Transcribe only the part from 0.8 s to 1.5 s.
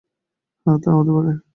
তা হতে পারে।